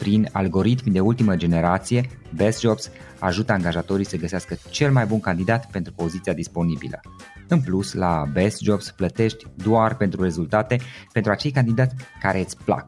[0.00, 5.70] Prin algoritmi de ultimă generație, Best Jobs ajută angajatorii să găsească cel mai bun candidat
[5.70, 7.00] pentru poziția disponibilă.
[7.48, 10.80] În plus, la Best Jobs plătești doar pentru rezultate
[11.12, 12.84] pentru acei candidați care îți plac.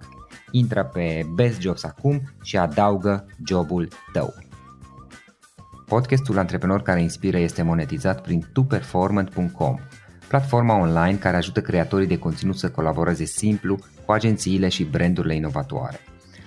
[0.51, 4.35] Intră pe Best Jobs acum și adaugă jobul tău.
[5.87, 9.79] Podcastul Antreprenor care inspiră este monetizat prin tuperformant.com,
[10.29, 16.01] platforma online care ajută creatorii de conținut să colaboreze simplu cu agențiile și brandurile inovatoare.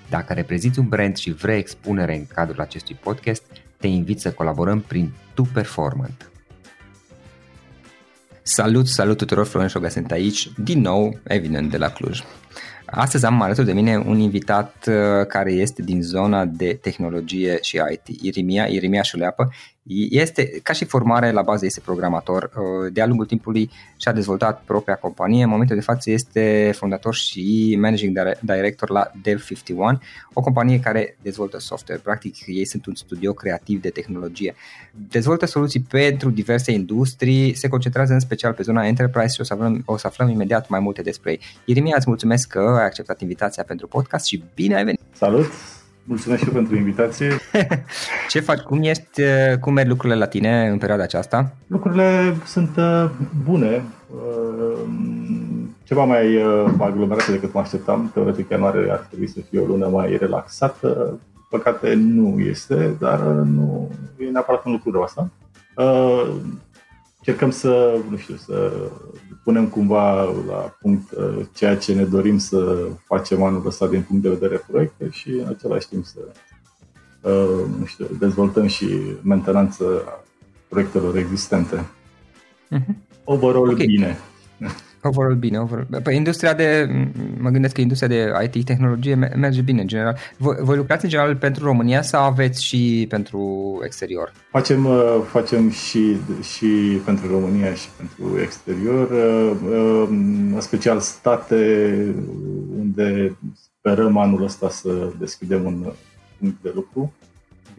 [0.09, 3.43] Dacă reprezinți un brand și vrei expunere în cadrul acestui podcast,
[3.77, 6.29] te invit să colaborăm prin Tu Performant.
[8.41, 12.21] Salut, salut tuturor, Florin Șoga sunt aici, din nou, evident, de la Cluj.
[12.85, 17.81] Astăzi am alături de mine un invitat uh, care este din zona de tehnologie și
[17.91, 19.53] IT, Irimia, Irimia Șuleapă.
[20.09, 22.44] Este, ca și formare, la bază este programator.
[22.44, 25.44] Uh, de-a lungul timpului și-a dezvoltat propria companie.
[25.44, 30.00] În momentul de față este fondator și managing director la Dev51,
[30.34, 32.01] o companie care dezvoltă software.
[32.03, 34.56] Practic, ei sunt un studio creativ de tehnologie.
[35.09, 39.53] Dezvoltă soluții pentru diverse industrii, se concentrează în special pe zona enterprise și o să
[39.53, 41.40] aflăm, o să aflăm imediat mai multe despre ei.
[41.66, 45.00] Irimia, îți mulțumesc că ai acceptat invitația pentru podcast și bine ai venit!
[45.13, 45.46] Salut!
[46.07, 47.38] Mulțumesc și eu pentru invitație.
[48.29, 48.59] Ce faci?
[48.59, 49.21] Cum ești?
[49.59, 51.51] Cum merg lucrurile la tine în perioada aceasta?
[51.67, 53.09] Lucrurile sunt uh,
[53.43, 53.83] bune.
[54.09, 54.79] Uh,
[55.83, 58.11] ceva mai uh, aglomerate decât mă așteptam.
[58.13, 61.19] Teoretic, ianuarie ar trebui să fie o lună mai relaxată.
[61.49, 65.29] Păcate nu este, dar nu e neapărat un lucru rău asta.
[67.28, 68.72] Încercăm să, nu știu, să
[69.44, 74.23] punem cumva la punct uh, ceea ce ne dorim să facem anul ăsta din punct
[74.23, 76.20] de vedere proiecte și în același timp să
[77.22, 78.88] uh, nu știu, dezvoltăm și
[79.22, 80.03] mentenanță
[80.67, 81.85] proiectelor existente.
[82.72, 82.96] Uh-huh.
[83.23, 83.85] Overall okay.
[83.85, 84.17] bine.
[85.07, 85.87] Overall bine, overall.
[86.03, 86.90] Păi industria de,
[87.37, 90.17] mă gândesc că industria de IT tehnologie merge bine în general.
[90.37, 94.31] Voi, voi lucrați în general pentru România sau aveți și pentru exterior?
[94.52, 96.17] Facem, uh, facem și,
[96.55, 101.93] și pentru România și pentru exterior, uh, uh, în special state
[102.79, 105.93] unde sperăm anul ăsta să deschidem un
[106.40, 107.13] punct de lucru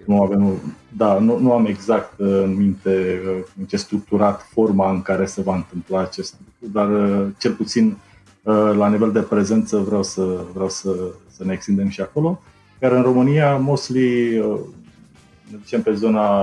[0.07, 0.61] nu avem,
[0.97, 5.27] da, nu, nu am exact uh, în minte uh, în ce structurat forma în care
[5.27, 7.97] se va întâmpla acest lucru, dar uh, cel puțin
[8.77, 10.97] la nivel de prezență vreau să, vreau să,
[11.31, 12.41] să ne extindem și acolo.
[12.83, 14.39] Iar în România, mostly,
[15.51, 16.41] ne ducem pe zona,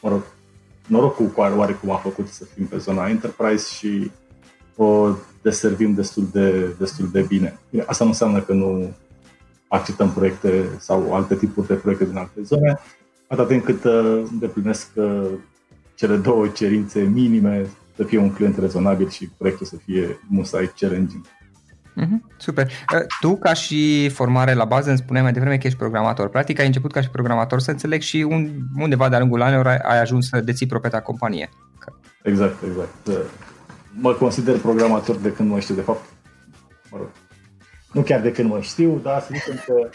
[0.00, 0.22] mă rog,
[0.86, 4.10] norocul cu oarecum a făcut să fim pe zona enterprise și
[4.76, 5.08] o
[5.42, 7.58] deservim destul de, destul de bine.
[7.86, 8.90] Asta nu înseamnă că nu
[9.74, 12.80] acceptăm proiecte sau alte tipuri de proiecte din alte zone,
[13.26, 15.30] atât timp cât uh, îndeplinesc uh,
[15.94, 17.66] cele două cerințe minime,
[17.96, 21.24] să fie un client rezonabil și proiectul să fie musai challenging.
[22.00, 22.66] Mm-hmm, super.
[22.66, 26.28] Uh, tu, ca și formare la bază, îmi spuneai mai devreme că ești programator.
[26.28, 29.76] Practic, ai început ca și programator să înțeleg și un, undeva de-a lungul anilor ai,
[29.76, 31.48] ai ajuns să deții proprietatea companie.
[32.22, 33.28] Exact, exact.
[34.00, 36.04] Mă consider programator de când mă știu, de fapt.
[36.90, 37.08] Mă rog,
[37.94, 39.88] nu chiar de când mă știu, dar să zicem că...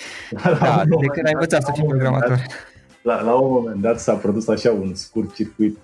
[0.59, 2.29] Da, de când ai învățat să fii programator.
[2.29, 2.39] Dat,
[3.01, 5.77] la, la un moment dat s-a produs așa un scurt circuit.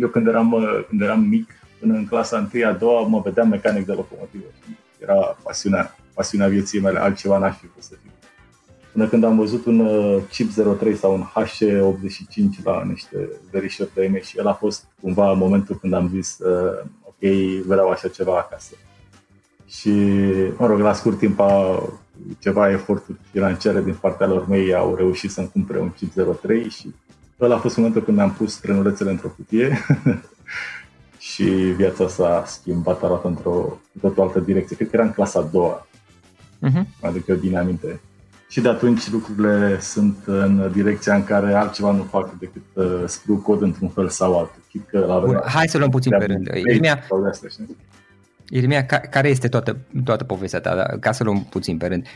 [0.00, 0.56] Eu când eram,
[0.88, 1.50] când eram mic,
[1.80, 4.44] până în clasa 1 a doua, mă vedeam mecanic de locomotivă.
[4.98, 8.10] Era pasiunea, pasiunea vieții mele, altceva n-aș fi putut să fiu.
[8.92, 14.20] Până când am văzut un uh, chip 03 sau un H85 la niște verișori de
[14.20, 17.30] și el a fost cumva momentul când am zis uh, ok,
[17.66, 18.74] vreau așa ceva acasă
[19.72, 19.90] și,
[20.56, 21.82] mă rog, la scurt timp a,
[22.38, 26.94] ceva eforturi financiare din partea lor mei au reușit să-mi cumpere un chip 03 și
[27.40, 29.78] ăla a fost momentul când mi-am pus trenulețele într-o cutie
[31.28, 31.44] și
[31.76, 34.76] viața s-a schimbat, arată într-o totul altă direcție.
[34.76, 35.86] Cred că era în clasa a doua,
[36.68, 36.84] uh-huh.
[37.00, 38.00] aduc eu bine aminte.
[38.48, 43.36] Și de atunci lucrurile sunt în direcția în care altceva nu fac decât uh, scriu
[43.36, 44.62] cod într-un fel sau altul.
[44.86, 46.48] că la Bun, hai să luăm puțin pe rând.
[48.54, 52.06] Irmia, Irmia, care este toată, toată povestea ta, da, ca să luăm puțin pe rând?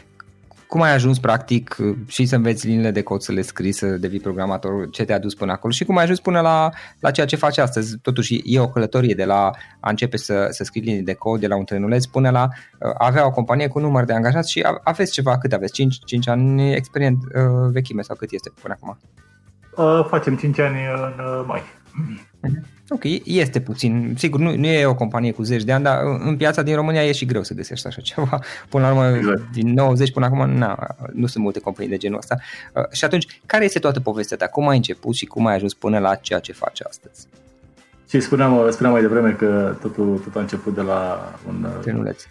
[0.67, 4.21] Cum ai ajuns practic și să înveți liniile de cod, să le scrii, să devii
[4.21, 7.37] programator, ce te-a dus până acolo și cum ai ajuns până la, la ceea ce
[7.37, 7.99] faci astăzi?
[7.99, 9.51] Totuși e o călătorie de la
[9.81, 12.49] a începe să, să scrii linii de cod, de la un trenuleț până la
[12.79, 15.73] a avea o companie cu număr de angajați și aveți ceva, cât aveți?
[15.73, 18.99] 5, 5 ani experient uh, vechime sau cât este până acum?
[19.77, 21.61] Uh, facem 5 ani în uh, mai.
[21.61, 22.76] Uh-huh.
[22.89, 24.15] Ok, este puțin.
[24.19, 27.05] Sigur, nu, nu e o companie cu zeci de ani, dar în piața din România
[27.05, 28.41] e și greu să găsești așa ceva.
[28.69, 29.53] Până la urmă, exact.
[29.53, 32.37] din 90 până acum, na, nu sunt multe companii de genul ăsta.
[32.73, 34.47] Uh, și atunci, care este toată povestea ta?
[34.47, 37.27] Cum ai început și cum ai ajuns până la ceea ce faci astăzi?
[38.09, 42.23] Și spuneam, spuneam mai devreme că totul, totul a început de la un Trenuleț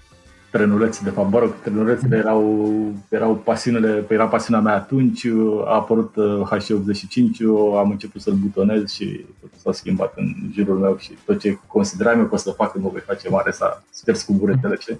[0.55, 5.25] trenulețe, de fapt, mă rog, trenulețele erau, erau pasiunile, era pasiunea mea atunci,
[5.65, 6.15] a apărut
[6.51, 7.39] H85,
[7.77, 12.19] am început să-l butonez și totul s-a schimbat în jurul meu și tot ce consideram
[12.19, 14.75] eu că o să fac când mă voi face mare s-a șters cu buretele.
[14.75, 14.99] Ce?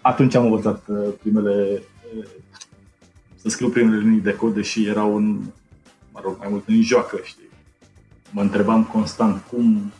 [0.00, 1.82] Atunci am învățat uh, primele,
[2.18, 2.24] uh,
[3.36, 5.40] să scriu primele linii de cod, deși erau un,
[6.12, 7.48] mă rog, mai mult în joacă, știi.
[8.30, 9.92] Mă întrebam constant cum,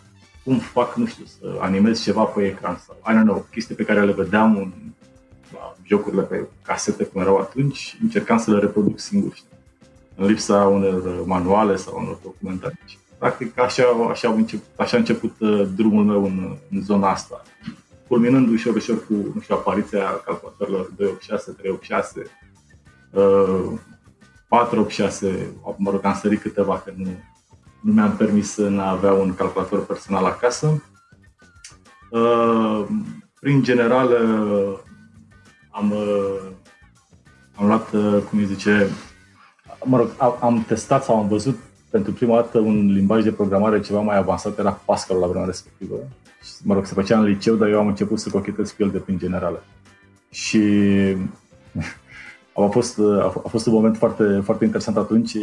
[0.44, 3.84] cum fac, nu știu, să animez ceva pe ecran sau, I don't know, chestii pe
[3.84, 4.72] care le vedeam în,
[5.52, 9.48] la jocurile pe casete cum erau atunci, încercam să le reproduc singur, știi?
[10.16, 12.98] în lipsa unor manuale sau unor documentații.
[13.18, 17.42] Practic, așa, așa, a început, așa a început uh, drumul meu în, în zona asta,
[18.08, 22.30] culminând ușor, ușor cu, nu știu, apariția calculatorilor 286, 386,
[23.10, 23.78] uh,
[24.48, 27.06] 486, mă rog, am sărit câteva, că nu,
[27.84, 30.82] nu mi-am permis să nu avea un calculator personal acasă.
[32.10, 32.86] Uh,
[33.40, 34.78] prin general, uh,
[35.70, 36.40] am, uh,
[37.54, 37.90] am luat,
[38.28, 38.88] cum îi zice,
[39.84, 40.08] mă rog,
[40.40, 41.58] am testat sau am văzut
[41.90, 45.94] pentru prima dată un limbaj de programare ceva mai avansat, era Pascal la vremea respectivă.
[46.62, 48.98] Mă rog, se făcea în liceu, dar eu am început să cochetez cu el de
[48.98, 49.64] prin generală.
[50.30, 50.60] Și
[52.54, 52.98] a fost,
[53.44, 55.36] a fost un moment foarte, foarte interesant atunci.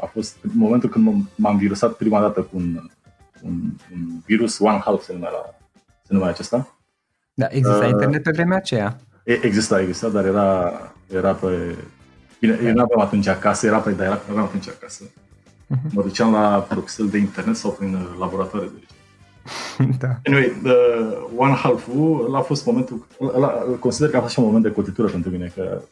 [0.00, 2.90] A fost momentul când m-am virusat prima dată cu un,
[3.42, 3.52] un,
[3.92, 5.54] un virus, One Half se numea, la,
[6.02, 6.76] se numea acesta.
[7.34, 9.00] Da, exista uh, internet pe vremea aceea.
[9.24, 10.72] Exista, exista, dar era,
[11.12, 11.76] era pe...
[12.40, 15.04] Bine, eu nu aveam atunci acasă, era pe, dar era, aveam atunci acasă.
[15.04, 15.92] Uh-huh.
[15.92, 18.86] Mă duceam la proxel de internet sau prin laboratoare de
[20.02, 20.08] da.
[20.24, 20.76] Anyway, the
[21.36, 23.48] One Half-ul a fost momentul, ăla,
[23.80, 25.82] consider că a fost și un moment de cotitură pentru mine, că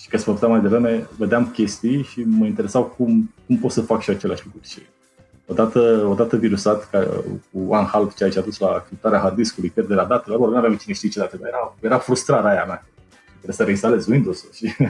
[0.00, 4.00] și că se mai devreme, vedeam chestii și mă interesau cum, cum pot să fac
[4.00, 4.68] și aceleași lucruri.
[4.68, 4.80] Și
[5.46, 7.06] odată, odată virusat ca,
[7.52, 10.76] cu One Half, ceea ce a dus la criptarea hard disk-ului, pierderea datelor, nu aveam
[10.76, 12.84] cine știe ce date, era, era frustrarea aia mea.
[13.28, 14.88] Trebuie să reinstalez Windows-ul și da,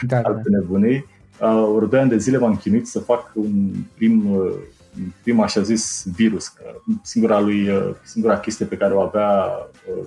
[0.00, 0.16] da.
[0.28, 0.58] alte da.
[0.58, 1.06] nebunii.
[1.40, 4.26] Uh, ori doi ani de zile m-am chinuit să fac un prim
[5.22, 6.48] prima, așa zis, virus.
[6.48, 6.64] Că
[7.02, 7.68] singura, lui,
[8.02, 9.52] singura chestie pe care o avea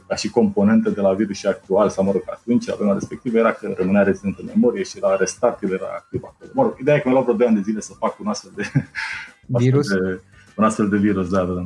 [0.07, 3.37] ca și componentă de la virus și actual, sau mă rog, atunci, la vremea respectivă,
[3.37, 6.49] era că rămânea rezident în memorie și la restart el era activ acolo.
[6.53, 8.27] Mă rog, ideea e că mi-a luat vreo 2 ani de zile să fac un
[8.27, 8.71] astfel de
[9.63, 9.87] virus.
[9.93, 10.21] De,
[10.57, 11.63] un astfel de virus, da, da.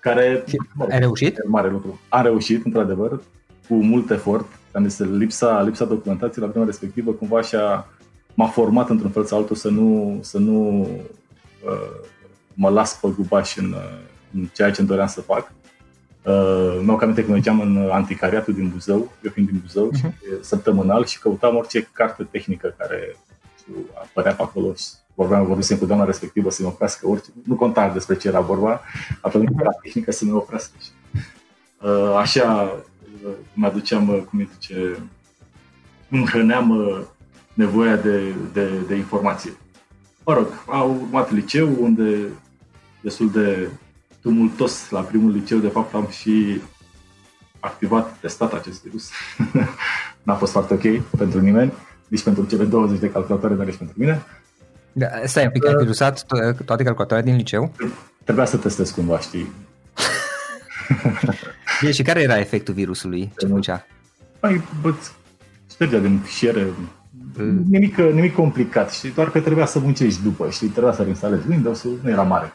[0.00, 0.44] care...
[0.90, 1.48] Ai reușit?
[1.48, 2.00] Mare lucru.
[2.08, 3.20] A reușit, într-adevăr,
[3.68, 7.88] cu mult efort, care este lipsa, lipsa documentației la vremea respectivă, cumva așa
[8.34, 10.88] m-a format într-un fel sau altul să nu, să nu uh,
[12.54, 13.98] mă las pe gubaș în, uh,
[14.34, 15.52] în ceea ce îmi doream să fac.
[16.22, 19.98] Uh, mi-au aminte când mergeam în anticariatul din Buzău, eu fiind din Buzău, uh-huh.
[19.98, 20.06] și,
[20.40, 23.16] săptămânal și căutam orice carte tehnică care
[23.58, 27.88] știu, apărea pe acolo și vorbeam, vorbisem cu doamna respectivă să-mi oprească orice, nu conta
[27.88, 28.80] despre ce era vorba,
[29.20, 29.60] atunci uh-huh.
[29.60, 30.72] era tehnică să mi oprească.
[30.80, 30.90] Și,
[31.80, 32.72] uh, așa
[33.24, 34.96] uh, mi-aduceam, uh, cum îi zice,
[36.10, 37.00] îmi hrăneam uh,
[37.54, 39.52] nevoia de, de, de informație.
[40.24, 42.26] Mă rog, au urmat liceu unde
[43.00, 43.68] destul de
[44.20, 46.60] tumultos la primul liceu, de fapt am și
[47.60, 49.10] activat, testat acest virus.
[50.22, 51.72] N-a fost foarte ok pentru nimeni,
[52.08, 54.22] nici pentru cele 20 de calculatoare, dar nici pentru mine.
[54.92, 56.26] Da, stai un pic, ai virusat
[56.64, 57.72] toate calculatoarele din liceu?
[58.24, 59.52] Trebuia să testez cumva, știi.
[61.80, 63.32] Bine, și care era efectul virusului?
[63.38, 63.86] Ce făcea?
[64.40, 64.94] Păi, bă,
[65.70, 66.66] ștergea din fișiere,
[67.68, 71.84] nimic, nimic complicat, știi, doar că trebuia să muncești după, știi, trebuia să reinstalezi Windows,
[72.02, 72.52] nu era mare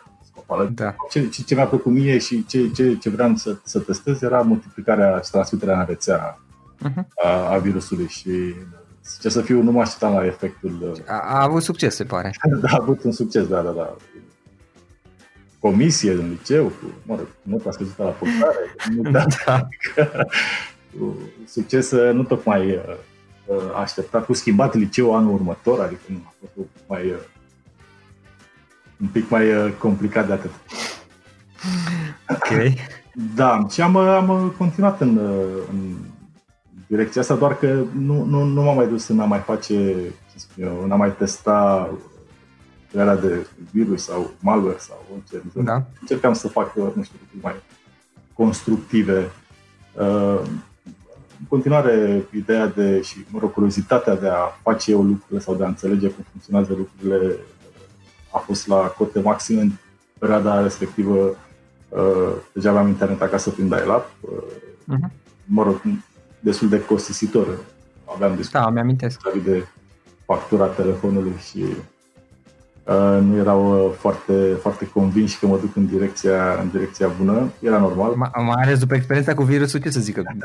[0.48, 0.72] scopală.
[0.75, 0.96] Da.
[1.10, 4.41] Ce, ce, ce mi-a plăcut mie și ce, ce, ce vreau să, să testez era
[4.41, 6.39] multiplicarea și transmiterea în rețea
[6.86, 7.03] uh-huh.
[7.24, 8.55] a, a virusului și
[9.22, 11.01] ce să fiu, nu mă așteptam la efectul.
[11.07, 12.31] A, a avut succes, se pare.
[12.62, 13.96] da, a avut un succes, da, da, da.
[15.60, 19.25] Comisie în liceu, cu, mă rog, nu a scăzut la portare, nu, da.
[19.46, 19.67] da.
[21.46, 22.96] succes nu tocmai uh, uh,
[23.75, 27.18] așteptat, cu schimbat liceu anul următor, adică nu a fost mai, uh,
[29.01, 30.51] un pic mai complicat de atât.
[32.30, 32.74] Ok.
[33.36, 35.18] Da, și am, am continuat în,
[35.70, 35.96] în
[36.88, 40.36] direcția asta, doar că nu, nu, nu m-am mai dus în a mai face, să
[40.38, 41.89] spun eu, în a mai testa
[42.92, 45.44] crearea de virus sau malware sau orice.
[45.54, 45.86] Da.
[46.00, 47.56] Încercam să fac, nu știu, mai
[48.34, 49.32] constructive.
[49.94, 50.50] Uh, în
[51.50, 55.67] continuare, ideea de, și, mă rog, curiozitatea de a face eu lucrurile sau de a
[55.67, 57.36] înțelege cum funcționează lucrurile
[58.32, 59.72] a fost la cote maxim în
[60.20, 61.36] perioada respectivă.
[61.89, 64.06] Uh, deja aveam internet acasă prin dial-up.
[64.06, 65.12] Uh-huh.
[65.46, 65.82] Mă rog,
[66.39, 67.48] destul de costisitor.
[68.15, 69.22] Aveam destul da, mi-amintesc.
[69.44, 69.65] de
[70.25, 71.75] factura telefonului și uh,
[73.22, 77.51] nu erau uh, foarte, foarte convinși că mă duc în direcția, în direcția bună.
[77.60, 78.13] Era normal.
[78.13, 80.22] M- mai ales după experiența cu virusul, ce să zică?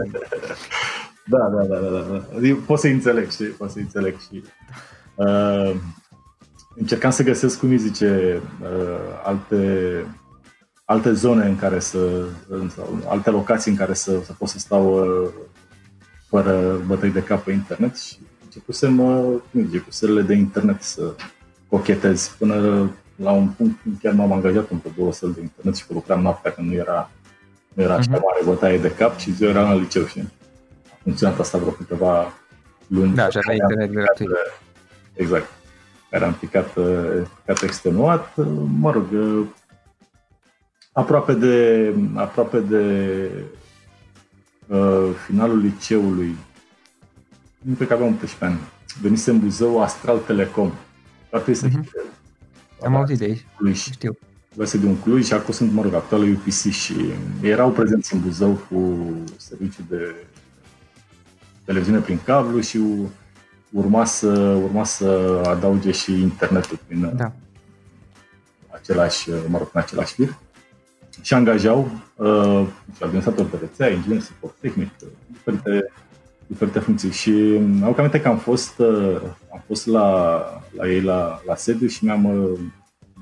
[1.24, 2.46] da, da, da, da, da.
[2.46, 3.46] Eu pot să înțeleg, știi?
[3.46, 4.42] Pot să înțeleg și
[5.14, 5.74] uh,
[6.76, 10.04] încercam să găsesc, cum îi zice, uh, alte
[10.84, 12.24] alte zone în care să,
[12.74, 15.28] sau alte locații în care să, să pot să stau uh,
[16.28, 18.96] fără bătăi de cap pe internet și începusem,
[19.52, 21.14] cum zice, cu serile de internet să
[21.72, 26.20] cochetez până la un punct chiar m-am angajat într-o două săli de internet și lucram
[26.20, 27.10] noaptea când nu era,
[27.74, 28.10] nu era uh-huh.
[28.10, 30.18] mare bătaie de cap și ziua era în liceu și
[30.90, 32.32] a funcționat asta vreo câteva
[32.86, 33.14] luni.
[33.14, 34.28] Da, și avea internet gratuit.
[35.14, 35.46] Exact.
[36.10, 36.68] Care am picat,
[37.40, 38.36] picat extenuat.
[38.78, 39.06] Mă rog,
[40.92, 42.84] aproape de, aproape de
[44.66, 46.36] uh, finalul liceului,
[47.58, 48.58] nu cred că aveam 18 ani,
[49.00, 50.72] venise în Buzău Astral Telecom.
[51.32, 52.12] Ar trebui să uh-huh.
[52.84, 53.76] Am auzit de aici, Cluj.
[53.76, 54.18] știu.
[54.54, 56.94] Văse de un Cluj și acolo sunt, mă rog, actuală UPC și
[57.42, 60.14] erau prezenți în Buzău cu serviciu de
[61.64, 62.80] televiziune prin cablu și
[63.70, 64.28] urma să,
[64.62, 67.32] urma să adauge și internetul prin da.
[68.70, 70.38] același, mă rog, în același fir
[71.20, 72.66] și angajau uh,
[73.00, 74.90] administrator de rețea, inginer suport tehnic,
[75.32, 75.92] diferite,
[76.52, 77.10] diferite funcții.
[77.10, 79.20] Și au aminte că am fost, uh,
[79.52, 80.38] am fost la,
[80.76, 82.58] la ei la, la sediu și mi-am uh,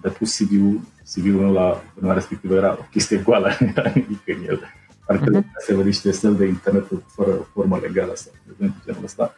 [0.02, 0.80] depus CV-ul,
[1.14, 4.60] CV-ul meu la vremea respectivă era o chestie goală, nu era nimic în el.
[5.06, 5.44] Parcă uh-huh.
[5.66, 9.34] se vă niște stel de internet fără formă legală sau de genul ăsta.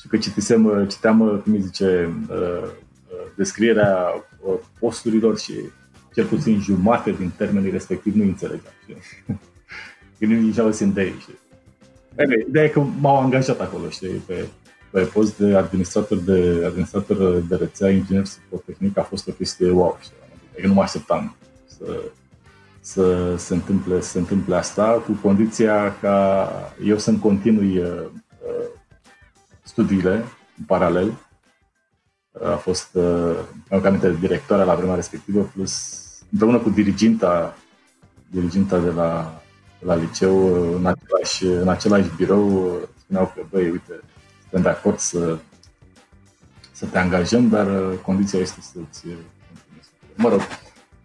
[0.00, 2.70] Și că citisem, uh, citeam, uh, cum îi zice, uh,
[3.36, 4.24] descrierea
[4.78, 5.52] posturilor și
[6.14, 8.72] cel puțin jumate din termenii respectiv nu înțelegeam.
[10.18, 11.14] Că nu nici auzim de ei.
[11.20, 11.41] Știi?
[12.48, 14.48] Ideea e că m-au angajat acolo, știi, pe,
[14.90, 19.70] pe post de administrator de, administrator de rețea, inginer suport tehnic, a fost o chestie
[19.70, 20.16] wow, știi?
[20.52, 22.00] Adică nu mă așteptam să,
[22.80, 26.48] să se întâmple, să se întâmple asta, cu condiția ca
[26.84, 28.70] eu să-mi continui uh, uh
[29.64, 30.12] studiile
[30.58, 31.12] în paralel.
[32.44, 33.36] A fost, uh,
[33.70, 37.56] am aminte, directoarea la vremea respectivă, plus împreună cu diriginta,
[38.30, 39.41] diriginta de la, de
[39.84, 44.00] la liceu, în același, în același birou, spuneau că, băi, uite,
[44.40, 45.38] suntem de acord să,
[46.72, 49.06] să te angajăm, dar uh, condiția este să-ți
[50.14, 50.46] Mă rog, a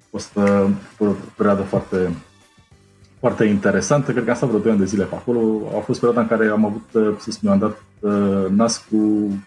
[0.10, 1.05] fost uh, o
[1.36, 2.15] perioadă foarte,
[3.19, 4.12] foarte interesantă.
[4.12, 5.72] Cred că am stat vreo 2 ani de zile pe acolo.
[5.77, 7.77] A fost perioada în care am avut, să spun, am dat
[8.50, 8.98] nas cu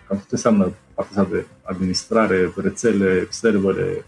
[0.07, 4.05] cam ce înseamnă partea de administrare, rețele, servere,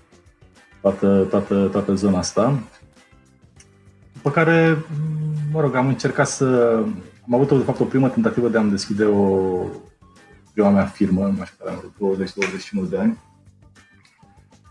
[0.81, 2.59] toată, toată, toată zona asta.
[4.23, 4.85] După care,
[5.53, 6.79] mă rog, am încercat să...
[7.27, 9.67] Am avut, de fapt, o primă tentativă de a-mi deschide o
[10.53, 13.19] prima mea firmă, nu știu care am 20-21 de ani.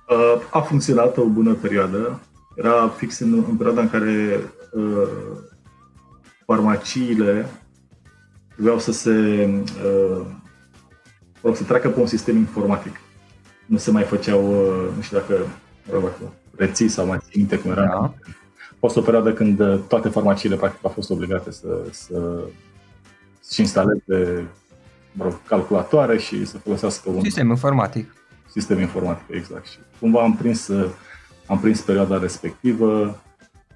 [0.10, 2.20] Uh, a funcționat o bună perioadă.
[2.56, 4.40] Era fix în, în perioada în care
[4.72, 5.08] uh,
[6.46, 7.50] farmaciile
[8.54, 9.50] trebuiau să se
[11.44, 12.96] uh, să treacă pe un sistem informatic.
[13.66, 15.36] Nu se mai făceau, uh, nu știu dacă,
[15.92, 16.14] dacă
[16.56, 17.86] reții sau mai țin minte cum era.
[17.86, 18.14] Da.
[18.82, 22.44] A fost o perioadă când uh, toate farmaciile practic au fost obligate să, să
[23.40, 24.48] să instaleze
[25.12, 28.16] mă rog, calculatoare și să folosească un sistem informatic.
[28.52, 29.66] Sistem informatic, exact.
[29.66, 30.90] Și cumva am prins, uh,
[31.46, 33.22] am prins perioada respectivă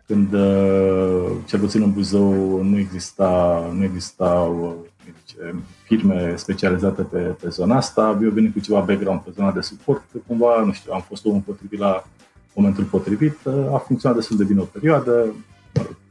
[0.06, 7.50] când uh, cel puțin în Buzău nu exista, nu existau zice, firme specializate pe, pe
[7.50, 8.20] zona asta.
[8.22, 11.42] Eu venit cu ceva background pe zona de suport, cumva, nu știu, am fost omul
[11.46, 12.08] potrivit la
[12.56, 13.38] momentul potrivit.
[13.72, 15.36] A funcționat destul de bine o perioadă,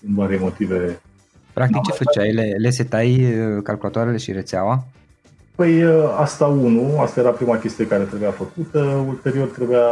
[0.00, 1.00] din vari motive.
[1.52, 2.32] Practic ce făceai?
[2.32, 4.84] Le, le setai uh, calculatoarele și rețeaua?
[5.54, 5.82] Păi
[6.16, 9.86] asta unu, asta era prima chestie care trebuia făcută, ulterior trebuia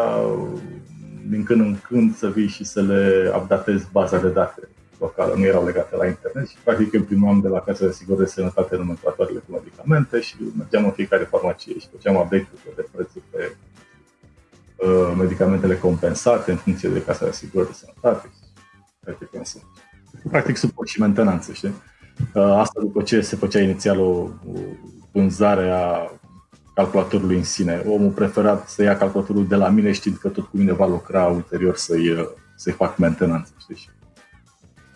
[1.28, 4.68] din când în când să vii și să le updatezi baza de date
[4.98, 8.24] locală, nu erau legate la internet și practic eu primam de la Casa de Asigurări
[8.24, 13.24] de Sănătate nomenclatoarele cu medicamente și mergeam în fiecare farmacie și făceam update-uri de prețuri
[13.30, 13.71] pe uh,
[15.16, 18.30] medicamentele compensate în funcție de Casa de Asigurări de Sănătate.
[19.00, 19.28] Practic,
[20.30, 21.74] practic suport și mentenanță, știi?
[22.34, 24.30] Uh, asta după ce se făcea inițial o, o
[25.12, 26.10] vânzare a
[26.74, 27.82] calculatorului în sine.
[27.86, 31.26] Omul preferat să ia calculatorul de la mine știind că tot cu mine va lucra
[31.26, 33.90] ulterior să-i, să-i fac mentenanță, știi?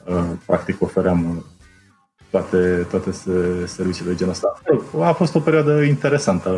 [0.07, 1.45] Uh, practic ofeream
[2.31, 3.11] toate, toate
[3.66, 4.61] serviciile de genul ăsta.
[5.00, 6.50] A fost o perioadă interesantă,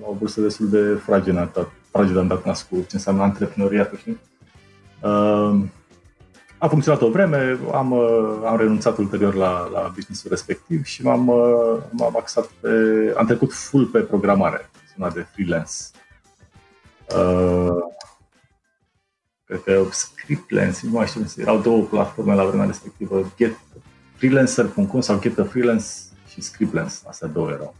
[0.00, 1.50] o vârstă destul de fragilă,
[1.90, 4.20] fragilă am dat nas cu ce înseamnă antreprenoriatul, știi?
[5.02, 5.60] Uh,
[6.58, 11.28] a funcționat o vreme, am, uh, am renunțat ulterior la, la businessul respectiv și m-am,
[11.28, 12.68] uh, m-am axat pe,
[13.16, 15.72] am trecut full pe programare, zona de freelance.
[17.16, 17.76] Uh,
[19.44, 23.56] cred că Scriptlens, nu mai știu, erau două platforme la vremea respectivă, Get
[24.16, 25.86] freelancer.com sau Get a Freelance
[26.28, 27.74] și Scriptlens, astea două erau.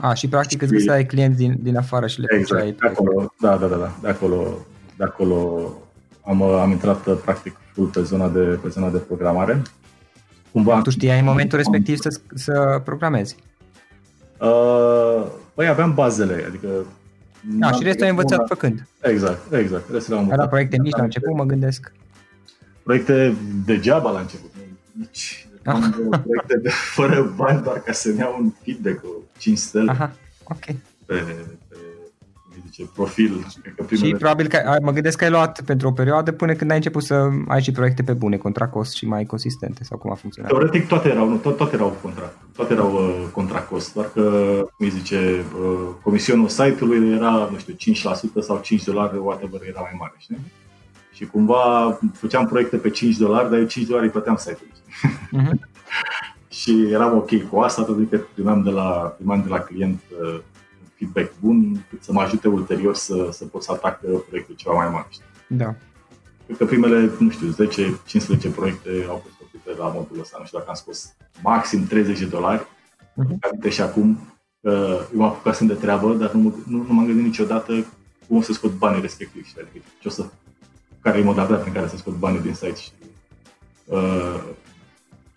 [0.00, 3.56] A, și practic îți găseai clienți din, din afară și le exact, de acolo, da,
[3.56, 5.72] da, da, da, de acolo, de acolo
[6.26, 9.62] am, am intrat practic full pe zona de, pe zona de programare.
[10.52, 13.36] Cumva, tu știai în momentul respectiv să, să programezi?
[14.40, 16.68] Uh, păi aveam bazele, adică
[17.42, 18.46] da, și restul ai învățat una...
[18.46, 18.86] făcând.
[19.00, 19.90] Exact, exact.
[19.92, 20.38] Restul am învățat.
[20.38, 21.92] Era proiecte mici la început, mă gândesc.
[22.82, 23.34] Proiecte
[23.64, 24.50] degeaba la început.
[24.92, 25.48] Nici.
[25.64, 25.88] Ah.
[26.08, 29.04] proiecte de, fără bani, doar ca să ne iau un feedback,
[29.40, 29.90] 5 stele.
[29.90, 30.12] Aha,
[30.44, 30.64] ok.
[31.06, 31.24] Pe,
[32.70, 33.46] zice, profil.
[33.76, 34.08] că primele...
[34.08, 37.02] Și probabil că mă gândesc că ai luat pentru o perioadă până când ai început
[37.02, 40.50] să ai și proiecte pe bune, contra cost și mai consistente sau cum a funcționat?
[40.50, 44.22] Teoretic toate erau, nu, toate, toate erau contra, toate erau uh, contra cost, doar că,
[44.76, 47.74] cum îi zice, uh, comisionul site-ului era, nu știu,
[48.40, 50.38] 5% sau 5 dolari, whatever, era mai mare, știi?
[51.12, 54.76] Și cumva făceam proiecte pe 5 dolari, dar eu 5 dolari îi plăteam site-ului.
[55.32, 55.58] Uh-huh.
[56.60, 60.40] și eram ok cu asta, tot că primeam de la, primeam de la client uh,
[60.94, 64.88] feedback bun, cât să mă ajute ulterior să, să pot să atac proiectul ceva mai
[64.88, 65.06] mare.
[65.10, 65.24] Știi?
[65.46, 65.74] Da.
[66.46, 70.36] Cred că primele, nu știu, 10-15 proiecte au fost făcute la modul ăsta.
[70.38, 72.66] Nu știu dacă am scos maxim 30 de dolari.
[73.10, 73.68] Uh-huh.
[73.68, 74.18] și acum
[74.62, 77.86] că eu m-am apucat de treabă, dar nu, nu, nu m-am gândit niciodată
[78.28, 79.46] cum o să scot banii respectiv.
[79.46, 79.60] Știi?
[79.60, 80.24] Adică ce o să,
[81.00, 82.74] care e modalitatea prin care să scot banii din site.
[82.74, 82.90] Și,
[83.84, 84.40] uh,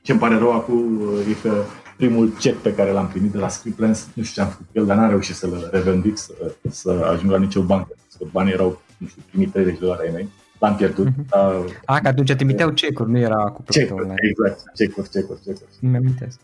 [0.03, 1.63] ce îmi pare rău acum uh, e că
[1.97, 4.85] primul check pe care l-am primit de la Scriptlens, nu știu ce am făcut el,
[4.85, 6.33] dar n-am reușit să-l revendic, să,
[6.69, 7.95] să ajung la nicio bancă.
[8.17, 10.29] Că banii erau, nu știu, primit 30 de dolari ai mei.
[10.59, 11.07] L-am pierdut.
[11.07, 11.27] Uh-huh.
[11.29, 11.53] Dar...
[11.85, 14.19] A, că atunci trimiteau cecuri, nu era cu cecuri, online.
[14.29, 15.69] Exact, cecuri, cecuri, cecuri.
[15.79, 16.39] Nu amintesc.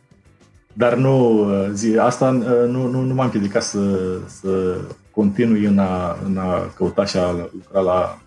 [0.73, 4.77] Dar nu, zi, asta nu, nu, nu m-am împiedicat să, să
[5.11, 8.21] continui în a, în a căuta și a lucra la,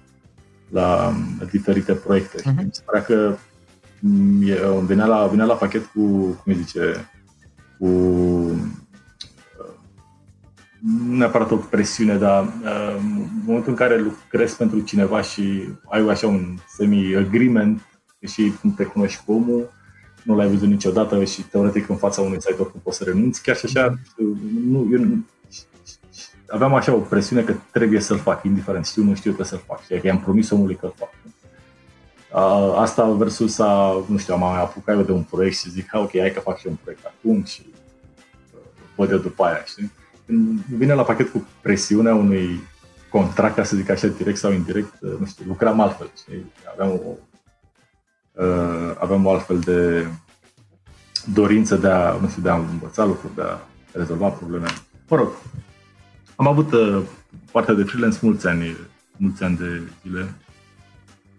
[0.69, 1.13] la
[1.51, 2.41] diferite proiecte.
[2.41, 2.65] Uh-huh.
[2.65, 3.37] Mi se pare că
[4.87, 7.11] venea la, venea la pachet cu, cum îi zice,
[7.79, 7.87] cu
[10.83, 16.09] nu neapărat o presiune, dar uh, în momentul în care lucrezi pentru cineva și ai
[16.09, 17.81] așa un semi-agreement
[18.27, 19.71] și cum te cunoști cu omul,
[20.23, 23.57] nu l-ai văzut niciodată și teoretic în fața unui site oricum poți să renunți, chiar
[23.57, 23.99] și așa,
[24.71, 25.01] nu, eu
[26.49, 29.85] aveam așa o presiune că trebuie să-l fac, indiferent știu, nu știu, că să-l fac.
[29.85, 30.95] Și i-am promis omului că l
[32.33, 32.79] fac.
[32.79, 36.11] asta versus a, nu știu, am mai apucat eu de un proiect și zic, ok,
[36.19, 37.63] hai că fac și un proiect acum și
[38.97, 39.93] văd eu după aia, știi?
[40.27, 42.61] Când vine la pachet cu presiunea unui
[43.11, 46.53] contract, ca să zic așa, direct sau indirect, nu știu, lucram altfel, știi?
[46.73, 47.13] Aveam o,
[48.45, 50.07] uh, aveam o altfel de
[51.33, 53.59] dorință de a, nu știu, de a învăța lucruri, de a
[53.93, 54.67] rezolva probleme.
[55.09, 55.29] Mă rog,
[56.37, 57.03] am avut uh,
[57.53, 58.77] partea de freelance mulți ani,
[59.17, 60.35] mulți ani de zile.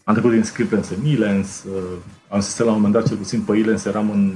[0.04, 1.98] Am trecut din Scriptens în Elance, uh,
[2.30, 4.34] am zis la un moment dat, cel puțin pe Elance, eram în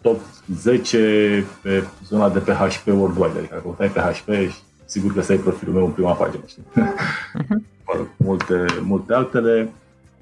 [0.00, 0.20] top
[0.54, 5.74] 10 pe zona de PHP worldwide, adică căutai PHP și sigur că să ai profilul
[5.74, 6.62] meu în prima pagină, știi?
[7.86, 9.72] mă rog, multe, multe altele.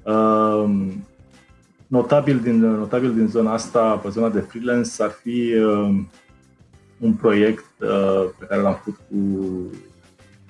[0.03, 0.87] Uh,
[1.87, 5.99] notabil din, notabil din zona asta, pe zona de freelance, ar fi uh,
[6.99, 9.15] un proiect uh, pe care l-am făcut cu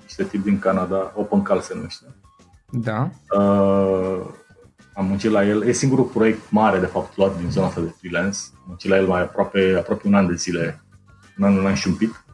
[0.02, 2.06] niște tip din Canada, OpenCal se numește.
[2.72, 3.10] Da.
[3.38, 4.26] Uh,
[4.94, 5.68] am muncit la el.
[5.68, 8.40] E singurul proiect mare, de fapt, luat din zona asta de freelance.
[8.54, 10.84] Am muncit la el mai aproape, aproape un an de zile,
[11.38, 12.26] un an, un an și un pic,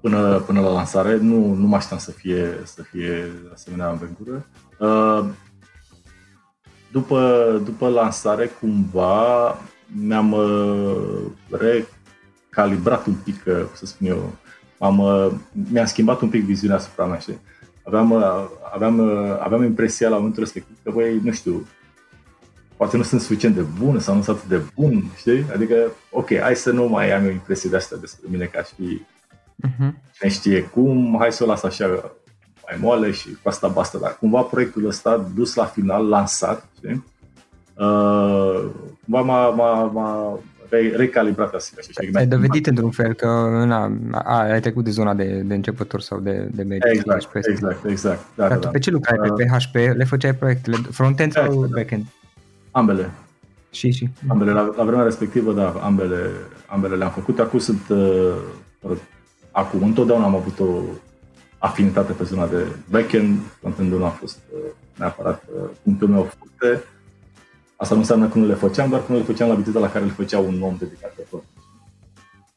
[0.00, 1.16] până, până la lansare.
[1.16, 4.46] Nu, nu mă așteptam să fie, să fie asemenea aventură.
[4.78, 5.24] Uh,
[6.92, 14.32] după, după lansare, cumva, mi-am uh, recalibrat un pic, uh, să spun eu,
[14.78, 15.32] am, uh,
[15.70, 17.38] mi-am schimbat un pic viziunea asupra mea, știi?
[17.84, 18.24] Aveam,
[18.74, 19.00] aveam,
[19.40, 21.66] aveam impresia la momentul respectiv că, băi, nu știu,
[22.80, 25.46] poate nu sunt suficient de bun sau nu sunt atât de bun, știi?
[25.54, 25.74] Adică,
[26.10, 29.02] ok, hai să nu mai am o impresie de asta despre mine ca și
[29.66, 29.92] uh-huh.
[30.12, 31.86] cine știe cum, hai să o las așa
[32.66, 37.04] mai moale și cu asta basta, dar cumva proiectul ăsta dus la final, lansat, știi?
[37.74, 38.64] Uh,
[39.04, 40.38] cumva m-a, m-a, m-a
[40.96, 41.80] recalibrat asta.
[42.12, 43.26] Ai dovedit într-un fel că
[43.66, 46.90] na, a, ai trecut de zona de, de începător sau de, de mediu.
[46.90, 47.34] Exact, PHP.
[47.34, 48.20] exact, exact.
[48.34, 48.68] Da, Dar da, tu da.
[48.68, 49.18] pe ce lucrai?
[49.36, 49.74] Pe PHP?
[49.74, 51.72] Le făceai proiectele front-end sau Exact.
[51.72, 52.04] back-end?
[52.70, 53.10] Ambele.
[53.70, 54.08] Și, și.
[54.28, 56.30] Ambele, la, la vremea respectivă, da, ambele,
[56.66, 57.38] ambele le-am făcut.
[57.38, 58.96] Acum sunt, uh,
[59.50, 60.82] acum întotdeauna am avut o
[61.58, 64.60] afinitate pe zona de backend, frontend nu a fost uh,
[64.96, 66.84] neapărat uh, punctul meu forte.
[67.80, 69.90] Asta nu înseamnă că nu le făceam, doar că nu le făceam la viteza la
[69.90, 71.42] care le făcea un om dedicat pe tot.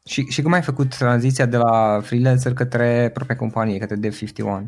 [0.06, 4.64] Și, și cum ai făcut tranziția de la freelancer către propria companie, către Dev51?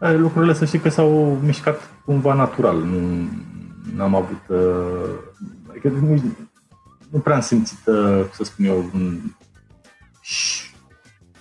[0.00, 2.76] Eh, Lucrurile să știi că s-au mișcat cumva natural.
[3.94, 4.42] Nu am avut...
[4.48, 5.10] Uh,
[5.70, 6.22] adică nu,
[7.10, 9.18] nu prea am simțit, uh, să spun eu, un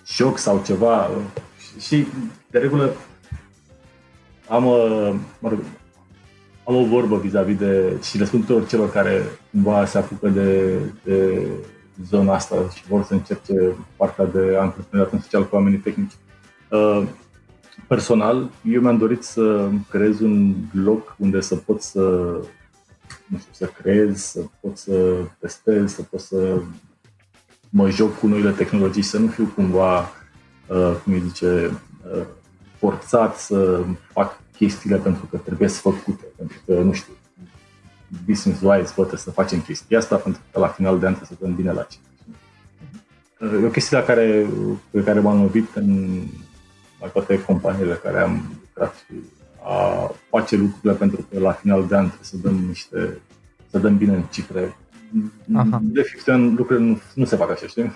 [0.03, 1.09] șoc sau ceva.
[1.79, 2.07] Și,
[2.51, 2.91] de regulă,
[4.49, 5.59] am, uh, mă rog,
[6.67, 10.79] am o vorbă vis-a-vis de, și le spun tuturor celor care cumva se apucă de,
[11.03, 11.47] de
[12.09, 16.11] zona asta și vor să încerce partea de antreprenoriat în special cu oamenii tehnici.
[16.69, 17.03] Uh,
[17.87, 21.99] personal, eu mi-am dorit să creez un loc unde să pot să,
[23.25, 26.59] nu știu, să creez, să pot să testez, să pot să
[27.69, 29.99] mă joc cu noile tehnologii, să nu fiu cumva,
[30.67, 31.71] uh, cum îi zice,
[32.15, 32.25] uh,
[32.79, 37.13] forțat să fac chestiile pentru că trebuie să făcute, pentru că, nu știu,
[38.25, 41.45] business-wise, bă, trebuie să facem chestia asta pentru că la final de an trebuie să
[41.45, 41.97] dăm bine la ce.
[43.61, 44.47] E o chestie la care,
[44.89, 46.21] pe care m-am lovit în
[46.99, 49.13] la toate companiile care am lucrat și
[49.63, 53.19] a face lucrurile pentru că la final de an trebuie să dăm niște,
[53.69, 54.77] să dăm bine în cifre.
[55.53, 55.79] Aha.
[55.83, 57.93] De fiecare an lucrurile nu, nu se fac așa, știi?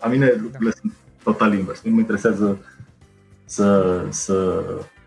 [0.00, 0.76] La mine lucrurile da.
[0.80, 1.82] sunt total invers.
[1.82, 2.58] Nu mă interesează
[3.44, 4.64] să, să,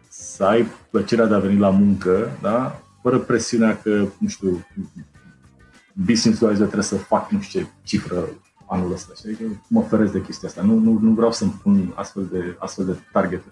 [0.09, 2.81] să ai plăcerea de a veni la muncă, da?
[3.01, 4.65] fără presiunea că, nu știu,
[6.05, 8.29] business-wise trebuie să fac nu știu ce cifră
[8.69, 9.13] anul ăsta.
[9.15, 10.61] Și adică mă feresc de chestia asta.
[10.61, 13.43] Nu, nu, nu vreau să-mi pun astfel de, astfel de target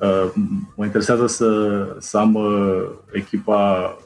[0.00, 0.32] Uh,
[0.76, 3.96] mă interesează să, să am uh, echipa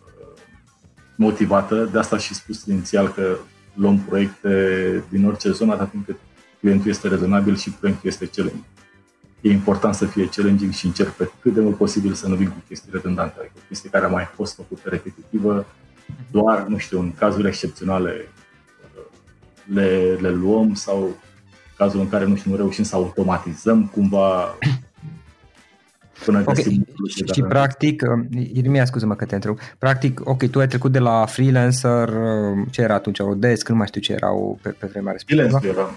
[1.17, 3.37] motivată, de asta și spus inițial că
[3.75, 6.17] luăm proiecte din orice zonă, atât timp cât
[6.61, 8.65] clientul este rezonabil și proiectul este challenging.
[9.41, 12.49] E important să fie challenging și încerc pe cât de mult posibil să nu vin
[12.49, 15.67] cu chestii redundante, adică chestii care a mai fost făcută repetitivă,
[16.31, 18.29] doar, nu știu, în cazuri excepționale
[19.75, 21.17] le, le luăm sau
[21.77, 24.59] cazul în care nu știu, nu reușim să automatizăm cumva
[26.25, 26.55] până okay.
[26.55, 28.03] găsim și, și practic,
[28.53, 32.11] Irmia, scuză-mă că te întreb, practic, ok, tu ai trecut de la freelancer,
[32.71, 35.59] ce era atunci, o desk, nu mai știu ce erau pe, pe vremea respectivă.
[35.59, 35.91] Freelancer era.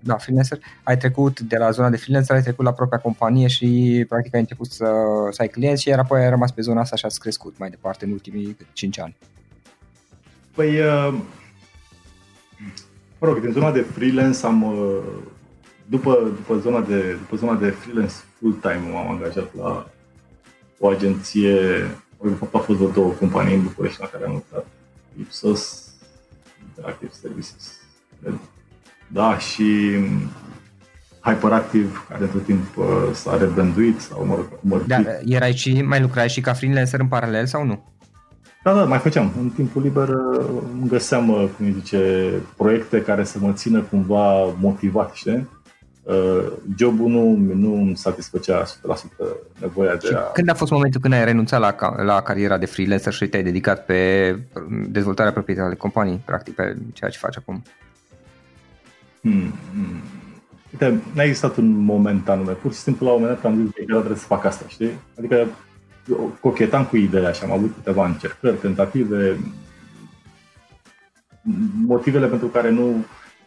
[0.00, 0.58] Da, freelancer.
[0.82, 4.40] Ai trecut de la zona de freelancer, ai trecut la propria companie și practic ai
[4.40, 4.86] început să,
[5.30, 7.70] să ai clienți și iar apoi ai rămas pe zona asta și ați crescut mai
[7.70, 9.16] departe în ultimii 5 ani.
[10.54, 11.14] Păi, uh,
[13.18, 14.98] mă rog, din zona de freelance am, uh,
[15.86, 19.90] după, după, zona, de, după zona de freelance full-time m-am angajat la
[20.78, 21.54] o agenție
[22.22, 24.66] de fapt a fost vreo două companii în București la care am lucrat.
[25.18, 25.92] Ipsos,
[26.68, 27.80] Interactive Services,
[29.08, 29.96] da, și
[31.20, 36.28] Hyperactive, care tot timp uh, s-a rebranduit sau mă rog, Da, erai și, mai lucrai
[36.28, 37.84] și ca freelancer în paralel sau nu?
[38.62, 39.32] Da, da, mai făceam.
[39.40, 44.44] În timpul liber uh, îmi găseam, uh, cum zice, proiecte care să mă țină cumva
[44.44, 45.48] motivat, știi?
[46.02, 48.68] Uh, jobul nu, nu îmi satisfăcea 100%
[49.60, 50.18] nevoia de a...
[50.18, 53.84] Când a fost momentul când ai renunțat la, la cariera de freelancer și te-ai dedicat
[53.84, 54.30] pe
[54.88, 57.62] dezvoltarea proprietății ale companii, practic pe ceea ce faci acum?
[59.20, 60.00] Hmm, hmm.
[60.72, 62.52] Uite, n-a existat un moment anume.
[62.52, 64.90] Pur și simplu la un moment dat am zis că trebuie să fac asta, știi?
[65.18, 65.46] Adică
[66.40, 69.36] cochetam cu ideea și am avut câteva încercări, tentative,
[71.86, 72.86] motivele pentru care nu,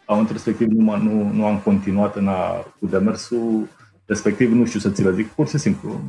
[0.06, 3.68] la momentul respectiv nu, nu, nu am continuat în a, cu demersul
[4.06, 6.00] respectiv, nu știu să ți le zic, pur și simplu.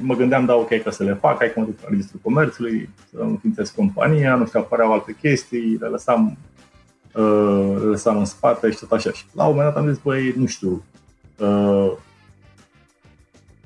[0.00, 2.88] Mă gândeam, da, ok, că să le fac, hai că mă duc la Registrul Comerțului,
[3.10, 6.36] să înființez compania, nu știu, apăreau alte chestii, le lăsam,
[7.14, 9.10] uh, le lăsam în spate și tot așa.
[9.10, 10.84] Și la un moment dat am zis, băi, nu știu,
[11.38, 11.92] uh,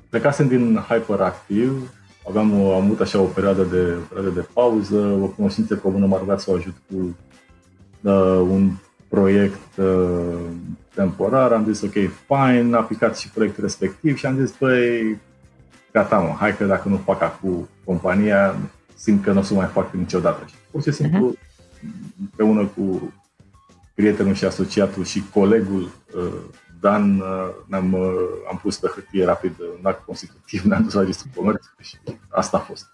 [0.09, 1.75] plecasem din Hyperactive,
[2.27, 6.17] aveam o, am avut așa o perioadă de, perioadă de pauză, o cunoștință comună m-a
[6.17, 7.17] rugat să o ajut cu
[8.01, 8.71] uh, un
[9.07, 10.39] proiect uh,
[10.93, 11.91] temporar, am zis ok,
[12.27, 15.19] fine, a aplicat și proiectul respectiv și am zis, băi,
[15.91, 18.55] gata mă, hai că dacă nu fac acum compania,
[18.95, 20.43] simt că nu o să mai fac niciodată.
[20.47, 22.19] Și pur și simplu, uh-huh.
[22.21, 23.13] împreună cu
[23.95, 26.33] prietenul și asociatul și colegul uh,
[26.79, 28.09] Dan uh, ne-am, uh,
[28.49, 31.97] am pus pe hârtie rapid un act constitutiv, ne-am dus la registrul comerț și
[32.29, 32.85] asta a fost.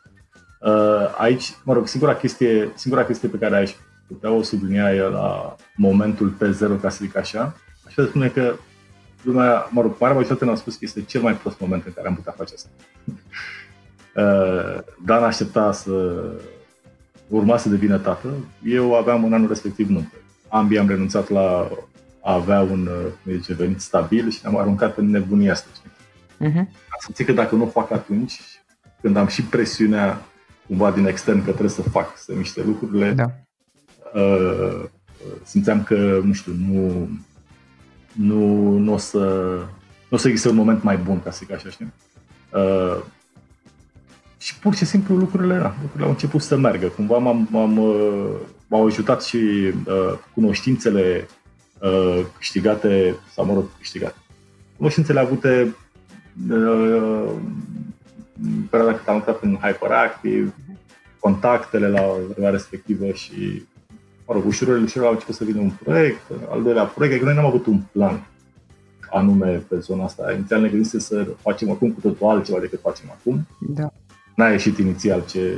[0.59, 3.71] Uh, aici, mă rog, singura chestie, singura chestie pe care aș
[4.07, 8.53] putea o sublinia e la momentul P0, ca să zic așa, aș putea spune că
[9.21, 12.07] lumea, mă rog, marea majoritate ne-a spus că este cel mai prost moment în care
[12.07, 12.69] am putea face asta.
[15.05, 16.23] Dan aștepta să
[17.27, 18.33] urma să devină tată,
[18.63, 20.15] eu aveam în anul respectiv nuntă.
[20.51, 21.69] Ambii am renunțat la
[22.23, 25.69] a avea un uh, zice, venit stabil și ne-am aruncat în nebunia asta.
[26.39, 26.65] Uh-huh.
[26.65, 28.41] Am simțit că dacă nu fac atunci,
[29.01, 30.25] când am și presiunea
[30.67, 33.25] cumva din extern că trebuie să fac, să miște lucrurile, da.
[34.13, 34.83] uh,
[35.43, 37.09] simțeam că, nu știu, nu,
[38.13, 39.19] nu, nu o să
[40.11, 41.93] nu o să existe un moment mai bun, ca să zic așa, știi?
[42.53, 43.03] Uh,
[44.37, 46.87] și pur și simplu lucrurile, da, lucrurile au început să meargă.
[46.87, 48.35] Cumva m-am, m-am, uh,
[48.71, 51.27] m-au ajutat și uh, cunoștințele
[51.81, 54.15] Uh, câștigate, sau mă rog, câștigate.
[54.77, 55.75] Cunoștințele avute
[56.49, 57.31] uh,
[58.41, 60.53] în perioada cât am lucrat în Hyperactive,
[61.19, 62.01] contactele la
[62.33, 63.63] vremea respectivă și,
[64.27, 67.35] mă rog, ușurel, ușurel au început să vină un proiect, al doilea proiect, că noi
[67.35, 68.27] n-am avut un plan
[69.11, 70.33] anume pe zona asta.
[70.33, 73.47] Inițial ne gândise să facem acum cu totul altceva decât facem acum.
[73.59, 73.93] Da.
[74.35, 75.55] N-a ieșit inițial ce,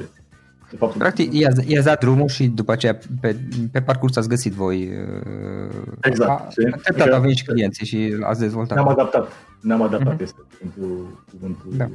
[0.73, 3.35] de fapt, Practic, i-ați, i-ați dat drumul și după aceea pe,
[3.71, 4.89] pe parcurs ați găsit voi.
[4.89, 6.53] Uh, exact.
[6.83, 8.77] Treptat au venit și clienții și ați dezvoltat.
[8.77, 9.31] Ne-am adaptat.
[9.61, 10.21] Ne-am adaptat, uh-huh.
[10.21, 11.87] este cuvântul, cuvântul da.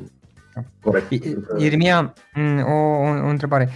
[0.81, 1.13] corect.
[1.59, 3.69] Irmia, mm, o, o, o întrebare.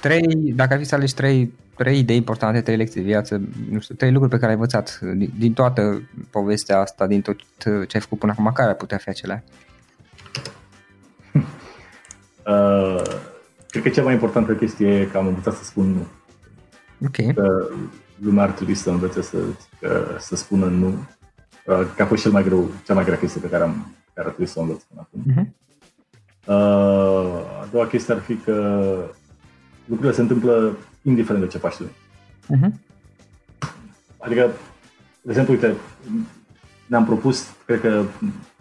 [0.00, 3.80] Trei, dacă ar fi să alegi trei, trei idei importante, trei lecții de viață, nu
[3.80, 7.96] știu, trei lucruri pe care ai învățat din, din toată povestea asta, din tot ce
[7.96, 9.42] ai făcut până acum, care ar putea fi acelea?
[12.46, 13.02] Uh,
[13.74, 16.06] Cred că cea mai importantă chestie e că am învățat să spun nu.
[17.06, 17.34] Ok.
[17.34, 17.68] Că
[18.22, 19.36] lumea ar trebui să învețe să,
[19.80, 20.86] că, să spună nu.
[20.86, 24.26] Uh, că a fost cel mai greu, cea mai grea chestie pe care, am, care
[24.26, 25.22] ar trebui să o învăț până acum.
[25.32, 25.46] Uh-huh.
[26.46, 28.54] Uh, a doua chestie ar fi că
[29.84, 31.84] lucrurile se întâmplă indiferent de ce faci tu.
[31.84, 32.70] Uh-huh.
[34.18, 34.50] Adică,
[35.22, 35.74] de exemplu, uite,
[36.86, 38.02] ne-am propus, cred că,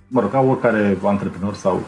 [0.07, 1.83] mă rog, ca oricare antreprenor sau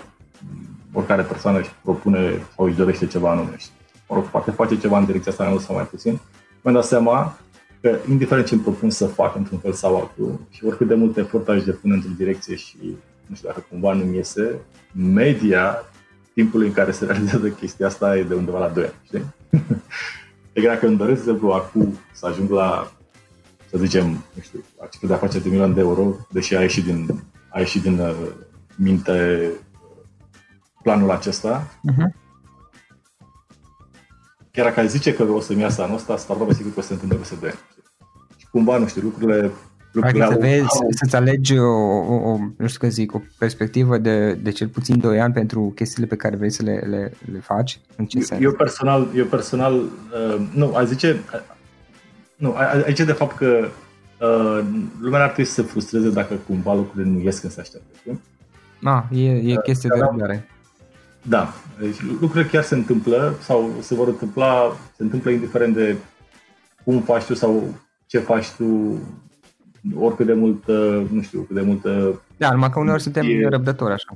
[0.95, 3.55] oricare persoană își propune sau își dorește ceva anume.
[3.57, 3.67] Și,
[4.07, 6.19] mă rog, poate face ceva în direcția asta mai mult sau mai puțin.
[6.61, 7.37] Mi-am dat seama
[7.81, 11.17] că, indiferent ce îmi propun să fac într-un fel sau altul, și oricât de mult
[11.17, 12.77] efort aș depune într-o direcție și
[13.25, 14.59] nu știu dacă cumva nu-mi iese,
[14.91, 15.85] media
[16.33, 19.25] timpului în care se realizează chestia asta e de undeva la 2 ani, știi?
[20.53, 22.91] deci dacă îmi doresc, de exemplu, acum să ajung la,
[23.69, 26.83] să zicem, nu știu, la cifre de afaceri de milion de euro, deși a ieșit
[26.83, 28.15] din, a ieșit din uh,
[28.75, 29.49] minte
[30.85, 31.67] planul acesta.
[31.91, 32.09] Uh-huh.
[34.51, 36.87] Chiar dacă ai zice că o să-mi iasă anul ăsta, startup sigur că o să
[36.87, 37.49] se întâmple peste 2
[38.37, 39.51] Și cumva, nu știu, lucrurile
[39.91, 40.87] Lucrurile adică să vezi, au...
[40.89, 41.71] să-ți alegi o,
[42.13, 45.71] o, o, nu știu că zic, o perspectivă de, de cel puțin 2 ani pentru
[45.75, 47.79] chestiile pe care vrei să le, le, le faci?
[47.95, 48.41] În ce eu, sens?
[48.41, 51.39] Eu personal, eu personal uh, nu, ai zice, uh,
[52.35, 53.67] nu, aici de fapt că
[54.21, 54.65] uh,
[55.01, 58.19] lumea ar trebui să se frustreze dacă cumva lucrurile nu ies când se așteaptă.
[58.83, 60.49] Ah, e, e uh, chestie de răbdare
[61.27, 65.95] Da, deci lucrurile chiar se întâmplă sau se vor întâmpla, se întâmplă indiferent de
[66.83, 67.73] cum faci tu sau
[68.05, 68.99] ce faci tu,
[69.95, 70.67] oricât de mult,
[71.11, 72.21] nu știu, cât de multă...
[72.37, 73.47] Da, numai că uneori suntem e...
[73.47, 74.15] răbdători așa.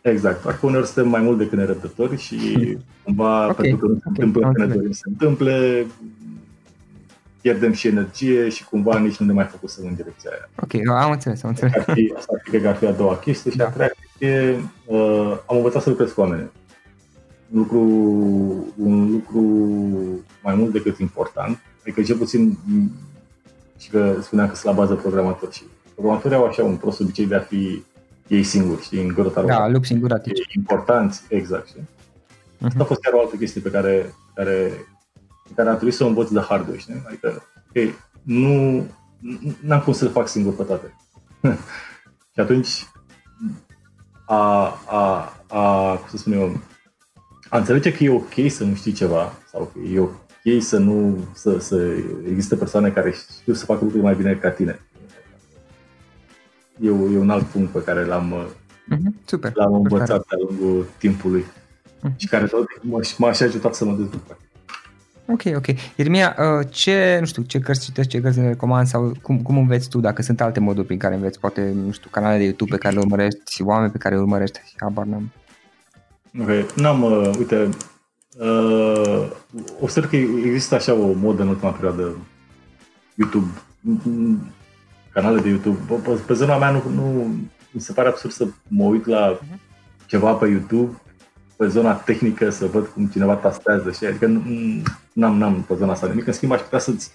[0.00, 2.36] Exact, doar că uneori suntem mai mult decât nerăbdători și
[3.04, 3.54] cumva, okay.
[3.54, 4.26] pentru că nu se okay.
[4.26, 5.86] întâmplă când ne dorim să întâmple,
[7.40, 10.48] pierdem și energie și cumva nici nu ne mai focusăm în direcția aia.
[10.62, 11.74] Ok, am înțeles, am înțeles.
[11.74, 13.66] Ar fi, asta ar fi, cred că ar fi a doua chestie și da.
[13.66, 13.90] a treia
[14.20, 16.50] chestie, uh, am învățat să lucrez cu oameni.
[17.50, 17.80] Un lucru,
[18.76, 19.40] un lucru
[20.42, 22.58] mai mult decât important, adică cel puțin
[23.78, 25.62] și că spuneam că sunt la bază programator și
[25.94, 27.84] programatorii au așa un prost obicei de a fi
[28.26, 31.80] ei singuri, știi, în grota Da, lup singur E important, exact, știi?
[31.80, 32.66] Uh-huh.
[32.66, 34.72] Asta a fost chiar o altă chestie pe care, care,
[35.44, 37.02] pe care a trebuit să o învăț de hard știi?
[37.06, 38.86] Adică, ok, nu,
[39.60, 40.94] n-am cum să le fac singur pe toate.
[42.34, 42.86] și atunci,
[44.30, 46.60] a, a, a, cum să spun eu,
[47.48, 51.18] a înțelege că e ok să nu știi ceva sau că e ok să nu,
[51.32, 51.92] să, să
[52.28, 54.80] există persoane care știu să facă lucruri mai bine ca tine
[56.80, 58.52] e, e un alt punct pe care l-am,
[58.92, 59.24] uh-huh.
[59.24, 59.52] Super.
[59.54, 62.16] l-am învățat de-a lungul timpului uh-huh.
[62.16, 62.66] și care tot
[63.16, 64.38] m-a și ajutat să mă dezvolt.
[65.32, 65.66] Ok, ok.
[65.96, 69.58] Irmia, uh, ce, nu știu, ce cărți citești, ce cărți ne recomand sau cum, cum
[69.58, 72.70] înveți tu, dacă sunt alte moduri prin care înveți, poate, nu știu, canale de YouTube
[72.70, 75.32] pe care le urmărești, oameni pe care îi urmărești, habar n-am.
[76.40, 77.68] Ok, n-am, uh, uite,
[78.38, 79.30] uh,
[79.80, 82.16] observ că există așa o modă în ultima perioadă
[83.14, 83.50] YouTube
[85.12, 85.78] canale de YouTube.
[86.04, 87.34] Pe, pe zona mea nu, nu
[87.70, 89.40] mi se pare absurd să mă uit la
[90.06, 91.00] ceva pe YouTube
[91.60, 94.26] pe zona tehnică să văd cum cineva tastează și adică
[95.12, 96.26] n-am, n-am pe zona asta nimic.
[96.26, 97.10] În schimb aș putea să-ți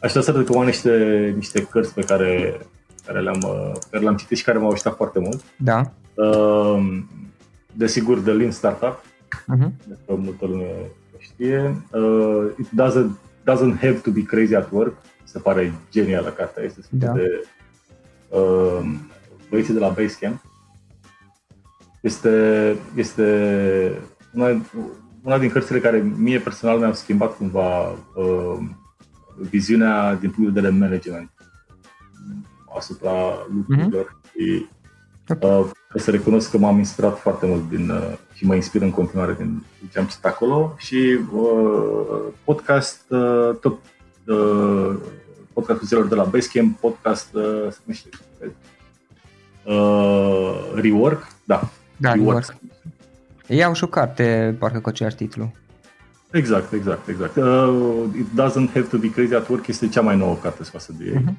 [0.00, 2.60] aș putea să recomand niște, niște cărți pe care,
[3.06, 3.38] care le-am,
[3.72, 5.42] pe care le-am citit și care m-au ajutat foarte mult.
[5.56, 5.92] Da.
[6.14, 7.02] Uh,
[7.72, 9.70] desigur, The Lean Startup, uh-huh.
[9.88, 10.70] despre multă lume
[11.18, 11.82] știe.
[11.92, 13.10] Uh, it doesn't,
[13.50, 14.94] doesn't have to be crazy at work
[15.24, 17.12] se pare genială cartea, este da.
[17.12, 17.44] de
[18.28, 18.80] uh,
[19.50, 20.44] băieții de la Basecamp.
[22.04, 23.26] Este, este
[24.34, 24.62] una,
[25.22, 28.58] una din cărțile care mie personal mi-au schimbat cumva uh,
[29.50, 31.30] viziunea din punct de vedere management
[32.76, 33.12] asupra
[33.54, 34.32] lucrurilor mm-hmm.
[34.32, 34.66] și
[35.40, 39.34] uh, să recunosc că m-am inspirat foarte mult din, uh, și mă inspir în continuare
[39.38, 39.62] din
[39.92, 43.78] ce am citit acolo și uh, podcast uh, tot
[44.26, 44.96] uh,
[45.52, 48.08] podcastul celor de la Basecamp, podcast, uh, se numește,
[49.64, 51.70] uh, Rework, da.
[52.04, 52.44] Da, Rework.
[52.46, 52.62] Rework.
[53.46, 55.52] Ei au și o carte, parcă cu același titlu.
[56.30, 57.36] Exact, exact, exact.
[57.36, 60.94] Uh, It Doesn't Have to Be Crazy at Work este cea mai nouă carte scoasă
[60.98, 61.24] de ei.
[61.24, 61.34] Uh-huh.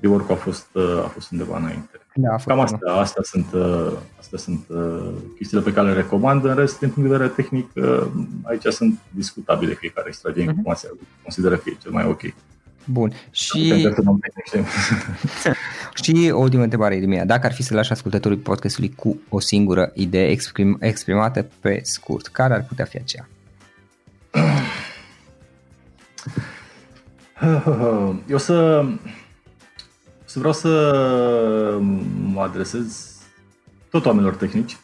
[0.00, 2.00] Rework a fost, uh, a fost undeva înainte.
[2.14, 6.44] Da, Cam astea, astea sunt, uh, astea sunt uh, chestiile pe care le recomand.
[6.44, 8.06] În rest, din punct de vedere tehnic, uh,
[8.42, 10.46] aici sunt discutabile fiecare extrage uh-huh.
[10.46, 10.88] informația.
[11.22, 12.20] Consideră că e cel mai ok.
[12.90, 13.12] Bun.
[13.30, 13.74] Și,
[16.02, 17.24] și o ultimă întrebare, Irmia.
[17.24, 22.26] Dacă ar fi să lași ascultătorii podcastului cu o singură idee exprim, exprimată pe scurt,
[22.26, 23.28] care ar putea fi aceea?
[28.28, 28.84] Eu să,
[30.24, 30.68] să vreau să
[32.22, 33.16] mă adresez
[33.90, 34.76] tot oamenilor tehnici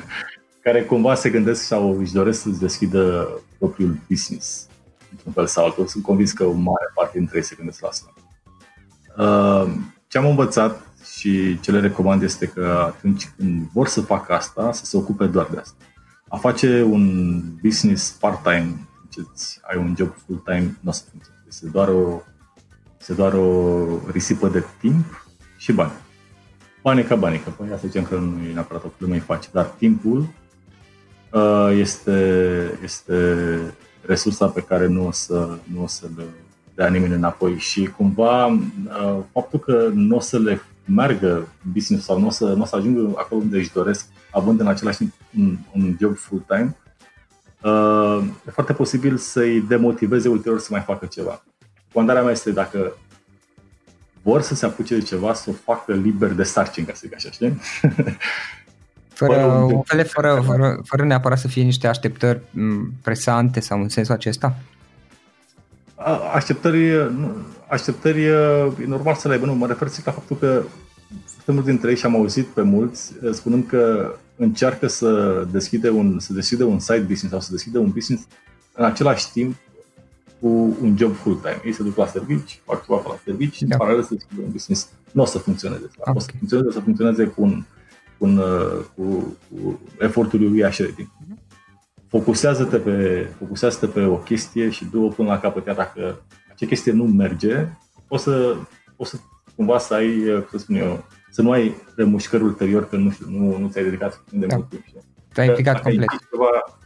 [0.64, 4.69] care cumva se gândesc sau își doresc să-ți deschidă propriul business
[5.10, 5.86] într-un fel sau altul.
[5.86, 8.12] Sunt convins că o mare parte dintre ei se gândesc la asta.
[9.16, 9.72] Uh,
[10.08, 10.82] ce am învățat
[11.14, 15.26] și ce le recomand este că atunci când vor să facă asta, să se ocupe
[15.26, 15.84] doar de asta.
[16.28, 19.20] A face un business part-time, ce
[19.70, 21.44] ai un job full-time, nu o să funcționeze.
[21.48, 22.20] Este doar o,
[23.00, 25.92] este doar o risipă de timp și bani.
[26.82, 29.48] Bani ca bani, că păi asta zicem că nu e neapărat o problemă, îi face,
[29.52, 30.28] dar timpul
[31.32, 33.58] uh, este, este
[34.00, 36.24] resursa pe care nu o să, nu o să le
[36.74, 42.20] dea nimeni înapoi și cumva uh, faptul că nu o să le meargă business sau
[42.20, 45.12] nu o să, nu o să ajungă acolo unde își doresc, având în același timp
[45.38, 46.76] un, un job full-time,
[47.62, 51.44] uh, e foarte posibil să-i demotiveze ulterior să mai facă ceva.
[51.92, 52.92] Comandarea mea este dacă
[54.22, 57.14] vor să se apuce de ceva, să o facă liber de sarcini, ca să zic
[57.14, 57.60] așa, știi?
[59.26, 62.40] Fără, fără, fără, fără, fără neapărat să fie niște așteptări
[63.02, 64.56] presante sau în sensul acesta?
[66.34, 67.10] Așteptări,
[67.68, 70.62] așteptări e normal să le aibă, nu, mă refer la faptul că
[71.24, 76.18] foarte mulți dintre ei și am auzit pe mulți spunând că încearcă să deschide un,
[76.18, 78.26] să deschide un side business sau să deschide un business
[78.72, 79.56] în același timp
[80.40, 81.60] cu un job full-time.
[81.64, 83.74] Ei se duc la servici, fac ceva la servici și da.
[83.74, 84.88] în paralel să deschide un business.
[85.12, 85.90] Nu o să funcționeze.
[85.96, 86.14] Okay.
[86.16, 87.64] O să funcționeze, o să funcționeze cu un
[88.20, 90.84] spun, uh, cu, cu efortul lui Așa
[92.08, 96.92] focusează-te pe, focusează-te pe o chestie și du-o până la capăt, iar dacă acea chestie
[96.92, 97.66] nu merge,
[98.08, 98.56] o să,
[98.96, 99.16] o să
[99.56, 103.58] cumva să ai, să spun eu, să nu ai remușcări ulterior că nu știu, nu,
[103.58, 104.56] nu ți-ai dedicat de da.
[104.56, 104.82] mult timp.
[105.32, 106.08] Te-ai implicat complet.
[106.30, 106.80] Ceva,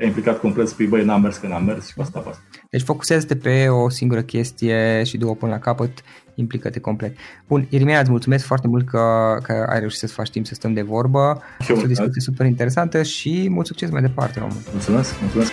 [0.00, 2.42] te-ai implicat complet, spui, băi, n-am mers că n-am mers și cu asta, asta.
[2.70, 6.02] Deci focusează-te pe o singură chestie și du-o până la capăt,
[6.34, 7.16] implică-te complet.
[7.46, 10.72] Bun, Irimea, îți mulțumesc foarte mult că, că ai reușit să faci timp să stăm
[10.72, 11.42] de vorbă.
[11.60, 14.56] Și o discuție super interesantă și mult succes mai departe, Roman.
[14.72, 15.52] Mulțumesc, mulțumesc.